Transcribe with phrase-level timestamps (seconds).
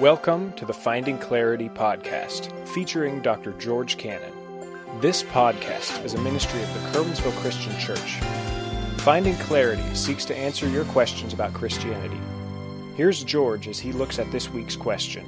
[0.00, 3.52] Welcome to the Finding Clarity podcast, featuring Dr.
[3.60, 4.32] George Cannon.
[5.00, 8.18] This podcast is a ministry of the Curwensville Christian Church.
[9.02, 12.18] Finding Clarity seeks to answer your questions about Christianity.
[12.96, 15.24] Here's George as he looks at this week's question.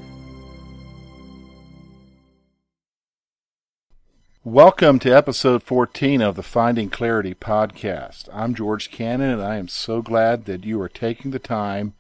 [4.42, 8.28] Welcome to episode 14 of the Finding Clarity podcast.
[8.32, 11.94] I'm George Cannon, and I am so glad that you are taking the time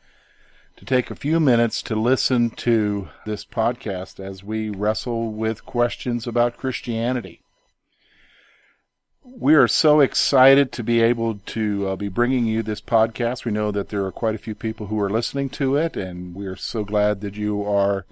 [0.76, 6.26] to take a few minutes to listen to this podcast as we wrestle with questions
[6.26, 7.40] about Christianity.
[9.24, 13.44] We are so excited to be able to uh, be bringing you this podcast.
[13.44, 16.34] We know that there are quite a few people who are listening to it, and
[16.34, 18.04] we are so glad that you are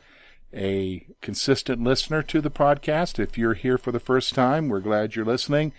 [0.55, 3.19] a consistent listener to the podcast.
[3.19, 5.73] If you're here for the first time, we're glad you're listening,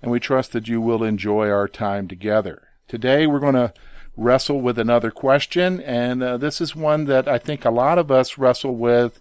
[0.00, 2.68] and we trust that you will enjoy our time together.
[2.86, 3.74] Today, we're going to
[4.20, 8.10] wrestle with another question, and uh, this is one that I think a lot of
[8.10, 9.18] us wrestle with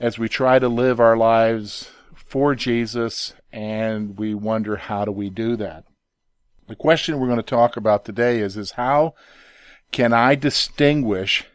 [0.00, 5.30] as we try to live our lives for Jesus, and we wonder how do we
[5.30, 5.84] do that.
[6.66, 9.14] The question we're going to talk about today is is how
[9.92, 11.46] can I distinguish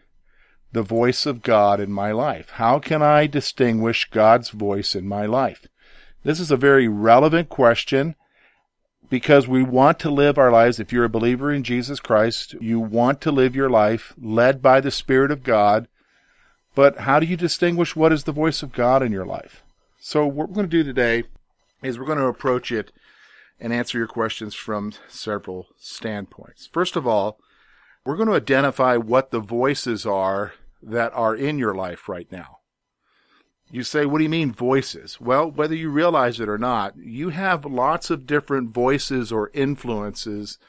[0.71, 2.51] the voice of God in my life?
[2.51, 5.67] How can I distinguish God's voice in my life?
[6.23, 8.15] This is a very relevant question
[9.09, 10.79] because we want to live our lives.
[10.79, 14.81] If you're a believer in Jesus Christ, you want to live your life led by
[14.81, 15.87] the Spirit of God.
[16.73, 19.63] But how do you distinguish what is the voice of God in your life?
[19.99, 21.23] So, what we're going to do today
[21.81, 22.91] is we're going to approach it
[23.59, 26.67] and answer your questions from several standpoints.
[26.71, 27.39] First of all,
[28.05, 32.59] we're going to identify what the voices are that are in your life right now.
[33.71, 35.19] You say, what do you mean voices?
[35.19, 40.59] Well, whether you realize it or not, you have lots of different voices or influences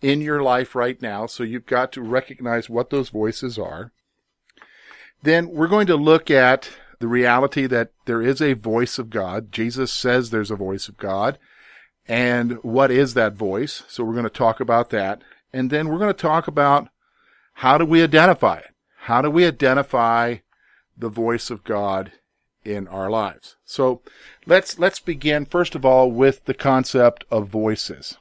[0.00, 1.26] in your life right now.
[1.26, 3.92] So you've got to recognize what those voices are.
[5.22, 9.50] Then we're going to look at the reality that there is a voice of God.
[9.50, 11.38] Jesus says there's a voice of God.
[12.06, 13.82] And what is that voice?
[13.88, 15.22] So we're going to talk about that.
[15.52, 16.88] And then we're going to talk about
[17.54, 18.74] how do we identify it?
[19.00, 20.36] How do we identify
[20.96, 22.12] the voice of God
[22.64, 23.56] in our lives.
[23.64, 24.02] So
[24.46, 28.18] let's, let's begin first of all with the concept of voices.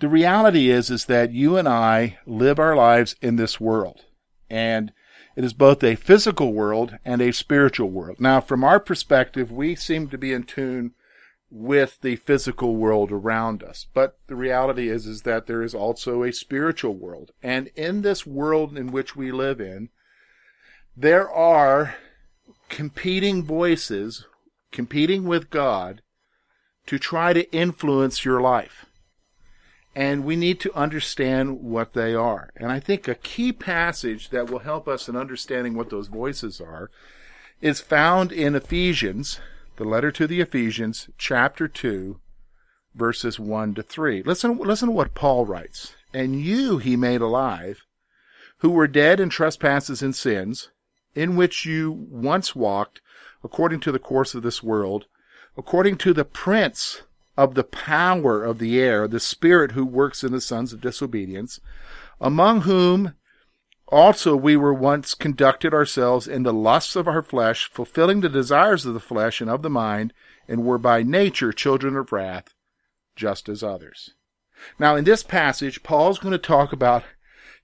[0.00, 4.04] The reality is, is that you and I live our lives in this world
[4.50, 4.92] and
[5.38, 8.18] it is both a physical world and a spiritual world.
[8.18, 10.94] Now, from our perspective, we seem to be in tune
[11.48, 13.86] with the physical world around us.
[13.94, 17.30] But the reality is, is that there is also a spiritual world.
[17.40, 19.90] And in this world in which we live in,
[20.96, 21.94] there are
[22.68, 24.26] competing voices,
[24.72, 26.02] competing with God
[26.86, 28.86] to try to influence your life.
[29.94, 32.50] And we need to understand what they are.
[32.56, 36.60] And I think a key passage that will help us in understanding what those voices
[36.60, 36.90] are
[37.60, 39.40] is found in Ephesians,
[39.76, 42.20] the letter to the Ephesians, chapter 2,
[42.94, 44.22] verses 1 to 3.
[44.22, 45.94] Listen, listen to what Paul writes.
[46.14, 47.84] And you he made alive,
[48.58, 50.70] who were dead in trespasses and sins,
[51.18, 53.00] in which you once walked
[53.42, 55.06] according to the course of this world,
[55.56, 57.02] according to the prince
[57.36, 61.60] of the power of the air, the spirit who works in the sons of disobedience,
[62.20, 63.14] among whom
[63.88, 68.86] also we were once conducted ourselves in the lusts of our flesh, fulfilling the desires
[68.86, 70.12] of the flesh and of the mind,
[70.46, 72.54] and were by nature children of wrath,
[73.16, 74.14] just as others.
[74.78, 77.02] Now, in this passage, Paul's going to talk about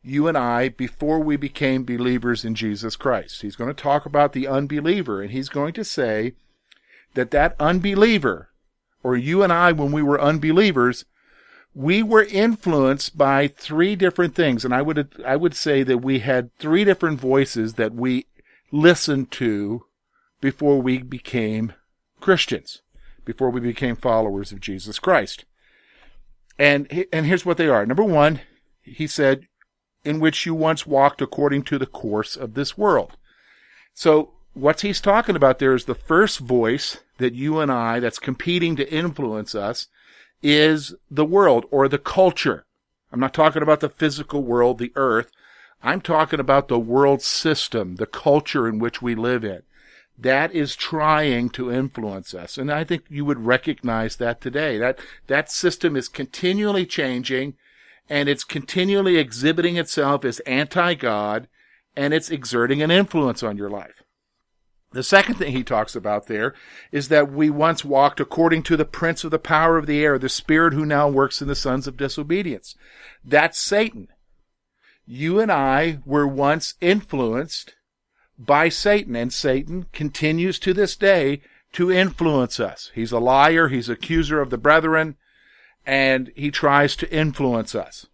[0.04, 3.42] you and I before we became believers in Jesus Christ.
[3.42, 6.34] He's going to talk about the unbeliever and he's going to say
[7.14, 8.50] that that unbeliever
[9.02, 11.04] or you and I when we were unbelievers
[11.74, 16.20] we were influenced by three different things and I would I would say that we
[16.20, 18.26] had three different voices that we
[18.70, 19.86] listened to
[20.40, 21.72] before we became
[22.20, 22.82] Christians
[23.24, 25.44] before we became followers of Jesus Christ.
[26.58, 27.84] And and here's what they are.
[27.86, 28.40] Number 1,
[28.82, 29.48] he said
[30.04, 33.16] in which you once walked according to the course of this world.
[33.94, 38.18] So what he's talking about there is the first voice that you and I that's
[38.18, 39.88] competing to influence us
[40.42, 42.64] is the world or the culture.
[43.12, 45.30] I'm not talking about the physical world, the earth.
[45.82, 49.62] I'm talking about the world system, the culture in which we live in.
[50.16, 52.56] That is trying to influence us.
[52.56, 54.78] And I think you would recognize that today.
[54.78, 57.54] That, that system is continually changing
[58.08, 61.48] and it's continually exhibiting itself as anti-God
[61.96, 64.02] and it's exerting an influence on your life.
[64.92, 66.54] The second thing he talks about there
[66.92, 70.18] is that we once walked according to the prince of the power of the air,
[70.18, 72.76] the spirit who now works in the sons of disobedience.
[73.24, 74.08] That's Satan.
[75.04, 77.74] You and I were once influenced
[78.38, 81.42] by Satan, and Satan continues to this day
[81.72, 82.92] to influence us.
[82.94, 85.16] He's a liar, he's accuser of the brethren,
[85.86, 88.06] and he tries to influence us.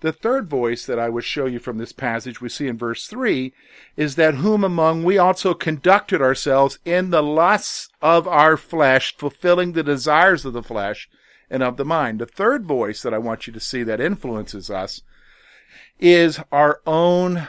[0.00, 3.06] The third voice that I would show you from this passage we see in verse
[3.06, 3.54] 3
[3.96, 9.72] is that whom among we also conducted ourselves in the lusts of our flesh, fulfilling
[9.72, 11.08] the desires of the flesh
[11.48, 12.18] and of the mind.
[12.18, 15.00] The third voice that I want you to see that influences us
[15.98, 17.48] is our own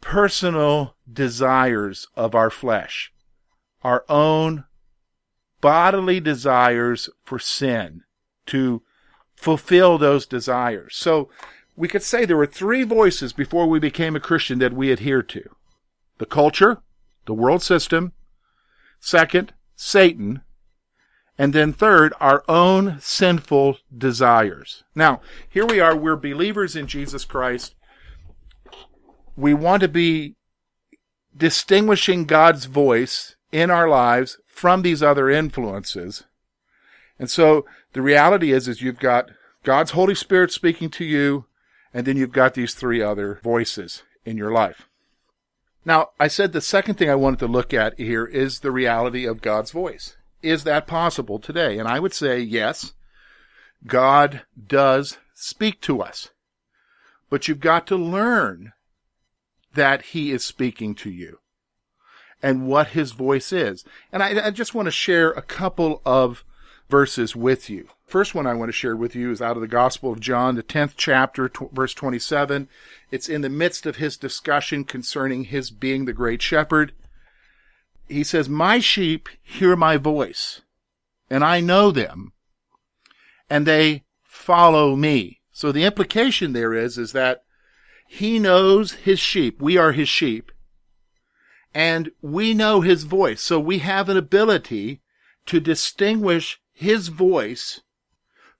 [0.00, 3.12] personal desires of our flesh,
[3.82, 4.64] our own
[5.60, 8.02] bodily desires for sin,
[8.46, 8.82] to
[9.34, 10.94] fulfill those desires.
[10.96, 11.28] So
[11.76, 15.28] we could say there were three voices before we became a Christian that we adhered
[15.30, 15.42] to.
[16.18, 16.82] The culture,
[17.26, 18.12] the world system,
[19.00, 20.42] second, Satan,
[21.38, 24.84] and then third, our own sinful desires.
[24.94, 27.74] Now, here we are, we're believers in Jesus Christ.
[29.34, 30.36] We want to be
[31.34, 36.24] distinguishing God's voice in our lives from these other influences.
[37.18, 39.30] And so the reality is, is you've got
[39.64, 41.46] God's Holy Spirit speaking to you,
[41.92, 44.88] and then you've got these three other voices in your life.
[45.84, 49.26] Now, I said the second thing I wanted to look at here is the reality
[49.26, 50.16] of God's voice.
[50.42, 51.78] Is that possible today?
[51.78, 52.92] And I would say yes,
[53.86, 56.30] God does speak to us.
[57.30, 58.72] But you've got to learn
[59.74, 61.38] that He is speaking to you
[62.42, 63.84] and what His voice is.
[64.12, 66.44] And I, I just want to share a couple of
[66.92, 67.88] verses with you.
[68.06, 70.54] First one I want to share with you is out of the Gospel of John,
[70.54, 72.68] the 10th chapter, t- verse 27.
[73.10, 76.92] It's in the midst of his discussion concerning his being the great shepherd
[78.12, 80.62] he says, My sheep hear my voice,
[81.30, 82.32] and I know them,
[83.48, 85.40] and they follow me.
[85.50, 87.44] So the implication there is, is that
[88.06, 89.60] he knows his sheep.
[89.60, 90.52] We are his sheep.
[91.74, 93.40] And we know his voice.
[93.40, 95.00] So we have an ability
[95.46, 97.80] to distinguish his voice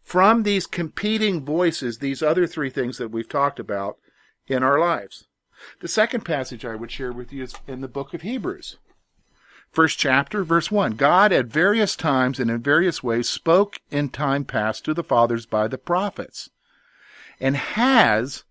[0.00, 3.98] from these competing voices, these other three things that we've talked about
[4.46, 5.26] in our lives.
[5.80, 8.78] The second passage I would share with you is in the book of Hebrews.
[9.70, 10.92] First chapter, verse 1.
[10.92, 15.46] God at various times and in various ways spoke in time past to the fathers
[15.46, 16.50] by the prophets,
[17.40, 18.44] and has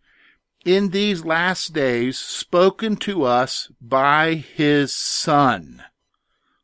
[0.66, 5.84] in these last days spoken to us by his Son,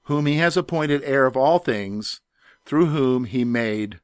[0.03, 2.21] whom he has appointed heir of all things,
[2.67, 3.99] through whom he made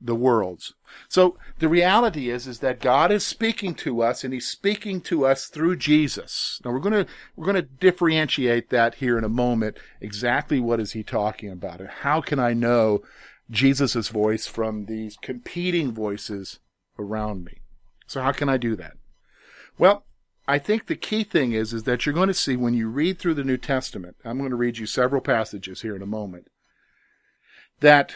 [0.00, 0.74] the worlds.
[1.08, 5.26] So the reality is, is that God is speaking to us and he's speaking to
[5.26, 6.60] us through Jesus.
[6.64, 9.78] Now we're going to, we're going to differentiate that here in a moment.
[10.00, 13.02] Exactly what is he talking about and how can I know
[13.50, 16.60] Jesus' voice from these competing voices
[16.98, 17.58] around me?
[18.06, 18.92] So how can I do that?
[19.78, 20.04] Well,
[20.46, 23.18] I think the key thing is, is that you're going to see when you read
[23.18, 26.46] through the New Testament, I'm going to read you several passages here in a moment,
[27.80, 28.14] that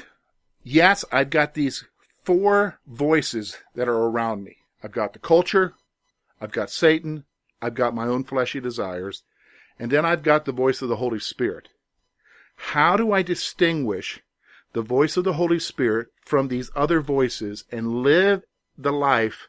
[0.63, 1.85] yes, I've got these
[2.25, 4.57] four voices that are around me.
[4.83, 5.75] I've got the culture,
[6.41, 7.25] I've got Satan,
[7.61, 9.23] I've got my own fleshy desires,
[9.79, 11.69] and then I've got the voice of the Holy Spirit.
[12.57, 14.21] How do I distinguish
[14.73, 18.45] the voice of the Holy Spirit from these other voices and live
[18.77, 19.49] the life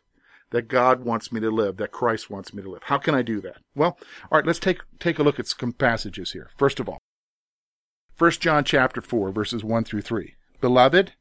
[0.51, 2.83] that God wants me to live, that Christ wants me to live?
[2.85, 3.57] How can I do that?
[3.75, 3.97] Well,
[4.31, 6.49] all right, let's take take a look at some passages here.
[6.57, 6.99] First of all,
[8.21, 10.35] 1 John chapter 4 verses 1 through 3.
[10.61, 11.13] Beloved,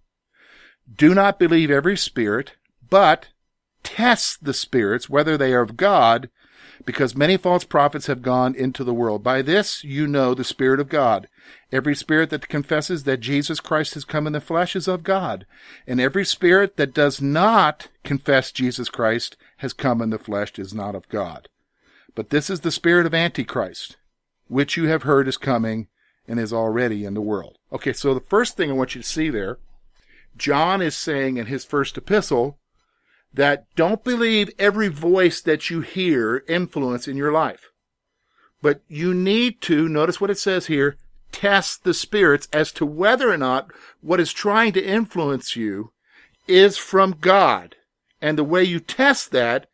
[0.94, 2.56] do not believe every spirit,
[2.90, 3.28] but
[3.82, 6.28] test the spirits whether they are of God,
[6.84, 9.22] because many false prophets have gone into the world.
[9.22, 11.26] By this you know the Spirit of God.
[11.72, 15.46] Every spirit that confesses that Jesus Christ has come in the flesh is of God,
[15.86, 20.74] and every spirit that does not confess Jesus Christ has come in the flesh is
[20.74, 21.48] not of God.
[22.14, 23.96] But this is the spirit of Antichrist,
[24.48, 25.88] which you have heard is coming
[26.30, 27.58] and is already in the world.
[27.72, 29.58] Okay, so the first thing I want you to see there,
[30.36, 32.56] John is saying in his first epistle
[33.34, 37.70] that don't believe every voice that you hear influence in your life.
[38.62, 40.96] But you need to, notice what it says here,
[41.32, 43.68] test the spirits as to whether or not
[44.00, 45.90] what is trying to influence you
[46.46, 47.74] is from God.
[48.22, 49.66] And the way you test that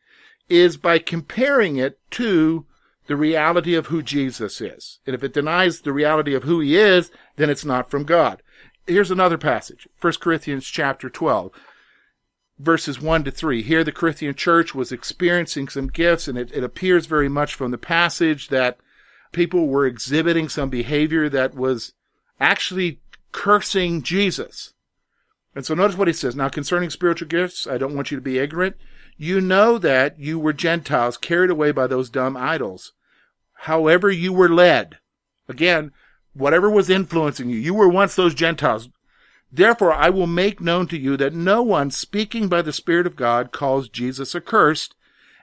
[0.49, 2.65] is by comparing it to
[3.07, 4.99] the reality of who Jesus is.
[5.07, 8.43] And if it denies the reality of who he is, then it's not from God.
[8.87, 9.89] Here's another passage.
[10.01, 11.53] 1 Corinthians chapter 12
[12.59, 13.63] verses 1 to 3.
[13.63, 17.71] Here the Corinthian church was experiencing some gifts and it, it appears very much from
[17.71, 18.79] the passage that
[19.33, 21.93] people were exhibiting some behavior that was
[22.41, 23.01] actually
[23.33, 24.73] cursing Jesus.
[25.55, 26.37] And so notice what he says.
[26.37, 28.77] Now concerning spiritual gifts, I don't want you to be ignorant.
[29.19, 32.93] You know that you were Gentiles carried away by those dumb idols
[33.61, 34.99] however you were led.
[35.49, 35.93] Again,
[36.35, 37.57] whatever was influencing you.
[37.57, 38.89] You were once those Gentiles.
[39.51, 43.17] Therefore, I will make known to you that no one speaking by the Spirit of
[43.17, 44.95] God calls Jesus accursed,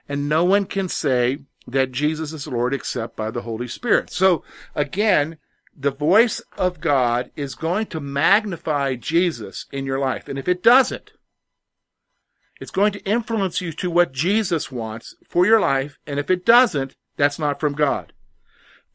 [0.08, 4.10] and no one can say that Jesus is Lord except by the Holy Spirit.
[4.10, 4.44] So
[4.74, 5.38] again,
[5.76, 10.28] the voice of God is going to magnify Jesus in your life.
[10.28, 11.12] And if it doesn't,
[12.60, 15.98] it's going to influence you to what Jesus wants for your life.
[16.06, 18.12] And if it doesn't, that's not from God.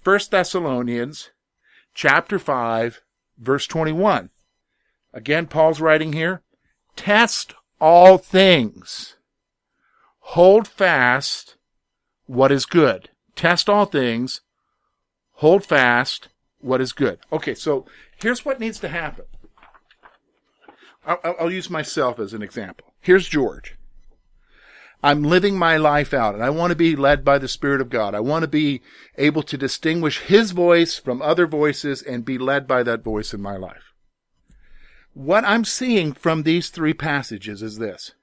[0.04, 1.32] 1 Thessalonians
[1.94, 3.02] chapter 5
[3.38, 4.30] verse 21.
[5.14, 6.42] Again, Paul's writing here,
[6.96, 9.16] test all things.
[10.20, 11.58] Hold fast
[12.28, 13.10] what is good.
[13.36, 14.42] Test all things.
[15.34, 16.28] Hold fast
[16.60, 17.20] what is good.
[17.32, 17.86] Okay, so
[18.22, 19.26] here's what needs to happen.
[21.06, 22.94] I'll, I'll, use myself as an example.
[23.00, 23.76] Here's George.
[25.02, 27.90] I'm living my life out and I want to be led by the Spirit of
[27.90, 28.14] God.
[28.14, 28.82] I want to be
[29.18, 33.42] able to distinguish His voice from other voices and be led by that voice in
[33.42, 33.94] my life.
[35.14, 38.14] What I'm seeing from these three passages is this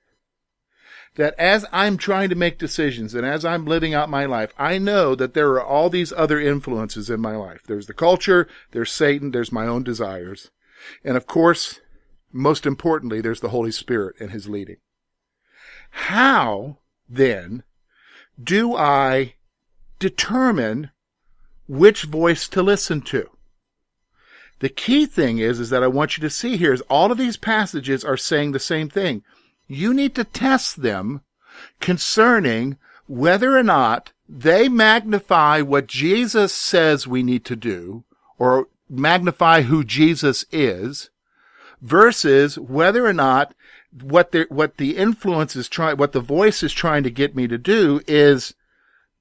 [1.17, 4.77] that as I'm trying to make decisions and as I'm living out my life, I
[4.77, 7.63] know that there are all these other influences in my life.
[7.67, 10.51] There's the culture, there's Satan, there's my own desires.
[11.03, 11.81] And of course,
[12.33, 14.77] most importantly, there's the Holy Spirit and his leading.
[15.91, 16.79] How
[17.09, 17.63] then
[18.43, 19.35] do I
[19.99, 20.91] determine
[21.69, 23.31] which voice to listen to?
[24.61, 27.19] The key thing is, is that I want you to see here is all of
[27.19, 29.23] these passages are saying the same thing
[29.69, 31.23] you need to test them
[31.81, 32.77] concerning
[33.07, 38.05] whether or not they magnify what Jesus says we need to do
[38.39, 41.11] or magnify who Jesus is
[41.81, 43.55] versus whether or not
[43.93, 47.47] what the, what the influence is trying, what the voice is trying to get me
[47.49, 48.55] to do is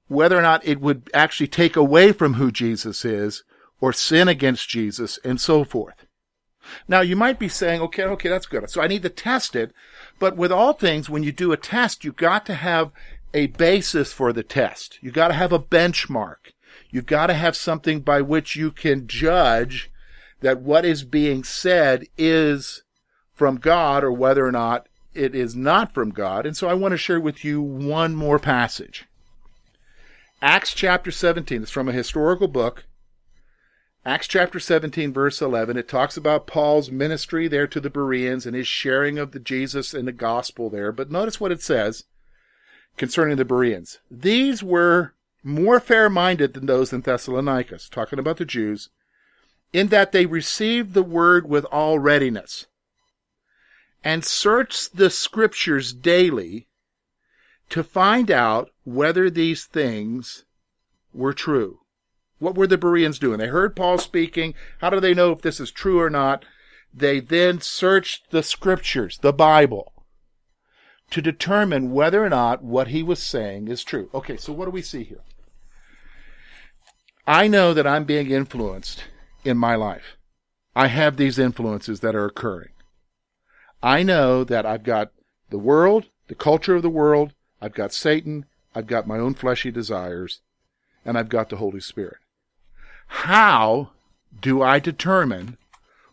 [0.08, 3.42] whether or not it would actually take away from who Jesus is
[3.80, 6.06] or sin against Jesus and so forth.
[6.88, 8.68] Now you might be saying, okay, okay, that's good.
[8.70, 9.72] So I need to test it.
[10.18, 12.90] But with all things, when you do a test, you've got to have
[13.34, 14.98] a basis for the test.
[15.00, 16.52] You've got to have a benchmark.
[16.90, 19.90] You've got to have something by which you can judge
[20.40, 22.82] that what is being said is
[23.36, 26.46] from God or whether or not it is not from God.
[26.46, 29.04] And so I want to share with you one more passage.
[30.42, 31.62] Acts chapter 17.
[31.62, 32.86] It's from a historical book.
[34.04, 38.54] Acts chapter 17 verse 11, it talks about Paul's ministry there to the Bereans and
[38.54, 40.92] his sharing of the Jesus and the gospel there.
[40.92, 42.04] But notice what it says
[42.96, 43.98] concerning the Bereans.
[44.08, 48.90] These were more fair-minded than those in Thessalonica, talking about the Jews,
[49.72, 52.66] in that they received the word with all readiness
[54.04, 56.68] and searched the scriptures daily
[57.70, 60.44] to find out whether these things
[61.12, 61.80] were true.
[62.38, 63.38] What were the Bereans doing?
[63.38, 64.54] They heard Paul speaking.
[64.78, 66.44] How do they know if this is true or not?
[66.92, 69.92] They then searched the scriptures, the Bible,
[71.10, 74.10] to determine whether or not what he was saying is true.
[74.14, 75.22] Okay, so what do we see here?
[77.26, 79.04] I know that I'm being influenced
[79.44, 80.16] in my life.
[80.74, 82.70] I have these influences that are occurring.
[83.82, 85.12] I know that I've got
[85.50, 89.70] the world, the culture of the world, I've got Satan, I've got my own fleshy
[89.70, 90.40] desires,
[91.04, 92.18] and I've got the Holy Spirit.
[93.06, 93.90] How
[94.40, 95.56] do I determine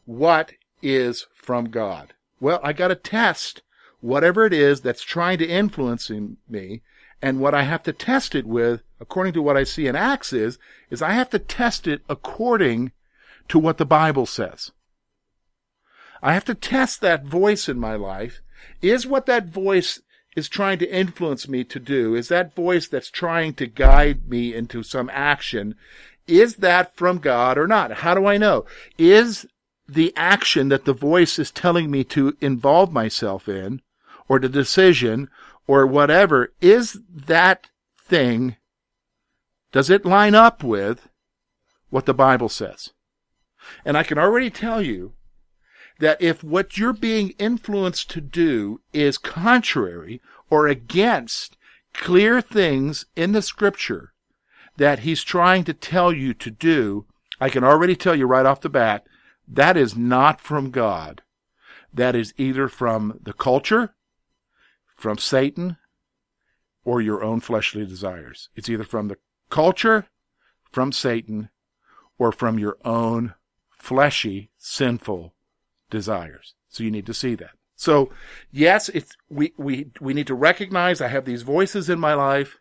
[0.05, 2.13] what is from God?
[2.39, 3.61] Well, I got to test
[4.01, 6.11] whatever it is that's trying to influence
[6.49, 6.81] me.
[7.21, 10.33] And what I have to test it with, according to what I see in Acts
[10.33, 12.91] is, is I have to test it according
[13.47, 14.71] to what the Bible says.
[16.23, 18.41] I have to test that voice in my life.
[18.81, 20.01] Is what that voice
[20.37, 24.55] is trying to influence me to do, is that voice that's trying to guide me
[24.55, 25.75] into some action,
[26.25, 27.91] is that from God or not?
[27.91, 28.65] How do I know?
[28.97, 29.45] Is
[29.87, 33.81] the action that the voice is telling me to involve myself in,
[34.27, 35.29] or the decision,
[35.67, 37.67] or whatever, is that
[37.99, 38.55] thing,
[39.71, 41.09] does it line up with
[41.89, 42.91] what the Bible says?
[43.85, 45.13] And I can already tell you
[45.99, 51.57] that if what you're being influenced to do is contrary or against
[51.93, 54.13] clear things in the scripture,
[54.77, 57.05] that he's trying to tell you to do,
[57.39, 59.05] I can already tell you right off the bat,
[59.47, 61.21] that is not from God.
[61.93, 63.93] That is either from the culture,
[64.95, 65.77] from Satan,
[66.83, 68.49] or your own fleshly desires.
[68.55, 69.17] It's either from the
[69.49, 70.07] culture,
[70.71, 71.49] from Satan,
[72.17, 73.35] or from your own
[73.69, 75.32] fleshy, sinful
[75.93, 76.55] desires.
[76.67, 77.51] So you need to see that.
[77.77, 78.11] So
[78.51, 82.57] yes, it's, we, we, we need to recognize I have these voices in my life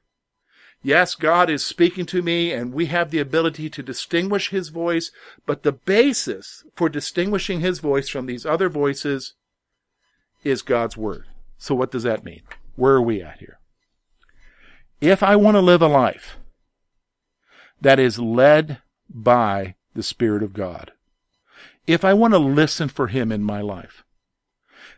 [0.83, 5.13] Yes, God is speaking to me and we have the ability to distinguish his voice,
[5.47, 9.35] but the basis for distinguishing his voice from these other voices
[10.43, 11.27] is God's word.
[11.57, 12.43] So what does that mean?
[12.75, 13.61] Where are we at here?
[15.01, 16.37] If I want to live a life
[17.81, 20.91] that is led by the Spirit of God,
[21.87, 24.05] if I want to listen for Him in my life,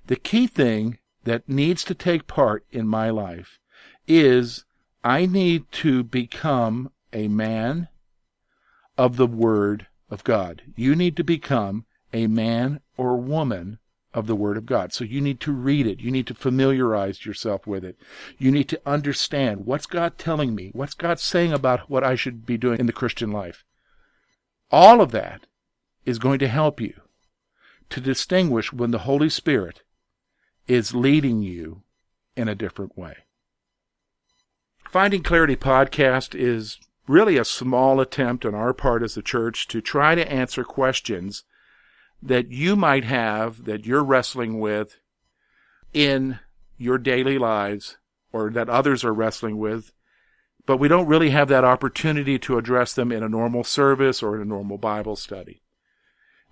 [0.07, 3.59] the key thing that needs to take part in my life
[4.07, 4.65] is
[5.03, 7.89] I need to become a man
[8.99, 10.63] of the Word of God.
[10.77, 13.79] You need to become a man or woman
[14.13, 14.93] of the Word of God.
[14.93, 16.01] So you need to read it.
[16.01, 17.97] You need to familiarize yourself with it.
[18.39, 20.71] You need to understand what's God telling me?
[20.73, 23.65] What's God saying about what I should be doing in the Christian life?
[24.71, 25.47] All of that
[26.05, 27.01] is going to help you
[27.91, 29.83] to distinguish when the Holy Spirit
[30.67, 31.83] is leading you
[32.37, 33.17] in a different way.
[34.91, 39.81] Finding Clarity podcast is really a small attempt on our part as a church to
[39.81, 41.45] try to answer questions
[42.23, 44.97] that you might have that you're wrestling with
[45.93, 46.39] in
[46.79, 47.99] your daily lives
[48.33, 49.93] or that others are wrestling with,
[50.67, 54.35] but we don't really have that opportunity to address them in a normal service or
[54.35, 55.61] in a normal Bible study.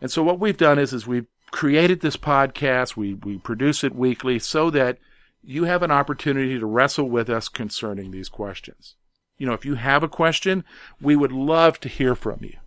[0.02, 2.96] And so what we've done is, is we've created this podcast.
[2.96, 4.98] We, we produce it weekly so that
[5.42, 8.96] you have an opportunity to wrestle with us concerning these questions.
[9.38, 10.64] You know, if you have a question,
[11.00, 12.58] we would love to hear from you.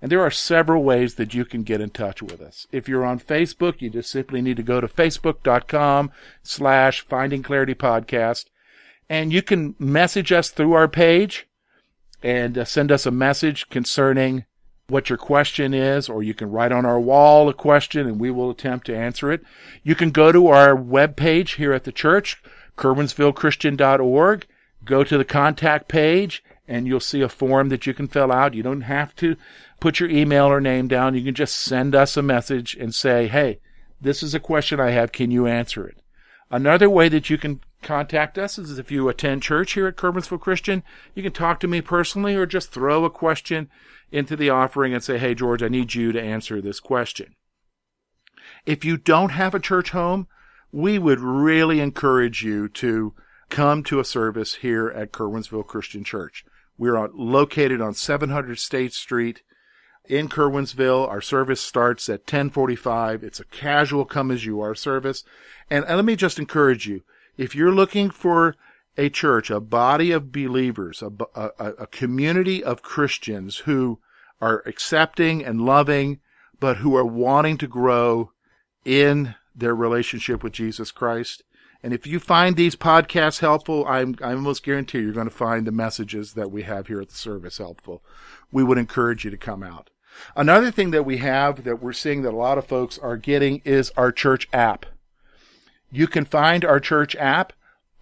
[0.00, 2.66] And there are several ways that you can get in touch with us.
[2.72, 6.10] If you're on Facebook, you just simply need to go to facebook.com
[6.42, 8.46] slash finding clarity podcast
[9.08, 11.46] and you can message us through our page
[12.22, 14.44] and uh, send us a message concerning
[14.88, 18.30] what your question is, or you can write on our wall a question and we
[18.30, 19.42] will attempt to answer it.
[19.82, 22.40] You can go to our webpage here at the church,
[22.76, 24.46] curwensvillechristian.org,
[24.84, 28.54] go to the contact page, and you'll see a form that you can fill out.
[28.54, 29.36] You don't have to
[29.80, 31.14] put your email or name down.
[31.14, 33.58] You can just send us a message and say, hey,
[34.00, 35.12] this is a question I have.
[35.12, 35.98] Can you answer it?
[36.50, 40.40] Another way that you can contact us is if you attend church here at Curwensville
[40.40, 40.82] Christian,
[41.14, 43.68] you can talk to me personally or just throw a question
[44.10, 47.34] into the offering and say, Hey, George, I need you to answer this question.
[48.64, 50.28] If you don't have a church home,
[50.72, 53.14] we would really encourage you to
[53.48, 56.44] come to a service here at Curwensville Christian Church.
[56.78, 59.42] We're located on 700 State Street
[60.04, 61.08] in Curwensville.
[61.08, 63.24] Our service starts at 1045.
[63.24, 65.24] It's a casual come as you are service.
[65.70, 67.02] And, and let me just encourage you.
[67.36, 68.56] If you're looking for
[68.96, 74.00] a church, a body of believers, a, a, a community of Christians who
[74.40, 76.20] are accepting and loving,
[76.58, 78.32] but who are wanting to grow
[78.84, 81.42] in their relationship with Jesus Christ.
[81.82, 85.66] And if you find these podcasts helpful, I'm, I almost guarantee you're going to find
[85.66, 88.02] the messages that we have here at the service helpful.
[88.50, 89.90] We would encourage you to come out.
[90.34, 93.60] Another thing that we have that we're seeing that a lot of folks are getting
[93.64, 94.86] is our church app.
[95.90, 97.52] You can find our church app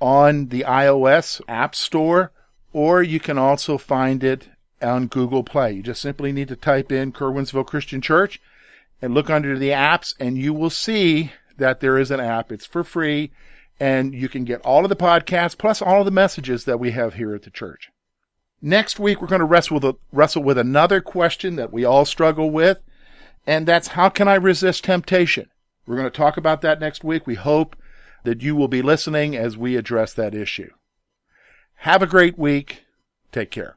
[0.05, 2.31] on the iOS App Store,
[2.75, 4.51] or you can also find it
[4.83, 5.73] on Google Play.
[5.73, 8.39] You just simply need to type in Curwensville Christian Church
[9.01, 12.53] and look under the apps, and you will see that there is an app.
[12.53, 13.31] It's for free,
[13.81, 16.91] and you can get all of the podcasts plus all of the messages that we
[16.91, 17.89] have here at the church.
[18.61, 22.51] Next week, we're going to wrestle with, wrestle with another question that we all struggle
[22.51, 22.83] with,
[23.47, 25.49] and that's how can I resist temptation?
[25.87, 27.27] We're going to talk about that next week.
[27.27, 27.75] We hope
[28.25, 30.71] that you will be listening as we address that issue.
[31.77, 32.85] Have a great week.
[33.31, 33.77] Take care.